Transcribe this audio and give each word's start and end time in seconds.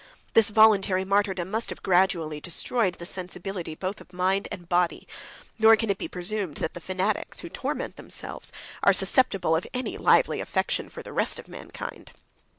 This 0.33 0.49
voluntary 0.49 1.05
martyrdom 1.05 1.51
must 1.51 1.69
have 1.69 1.83
gradually 1.83 2.41
destroyed 2.41 2.95
the 2.95 3.05
sensibility 3.05 3.75
both 3.75 4.01
of 4.01 4.07
the 4.07 4.15
mind 4.15 4.47
and 4.51 4.67
body; 4.67 5.07
nor 5.59 5.75
can 5.75 5.91
it 5.91 5.99
be 5.99 6.07
presumed 6.07 6.57
that 6.57 6.73
the 6.73 6.81
fanatics, 6.81 7.41
who 7.41 7.49
torment 7.49 7.97
themselves, 7.97 8.51
are 8.81 8.93
susceptible 8.93 9.55
of 9.55 9.67
any 9.75 9.99
lively 9.99 10.41
affection 10.41 10.89
for 10.89 11.03
the 11.03 11.13
rest 11.13 11.37
of 11.37 11.47
mankind. 11.47 12.11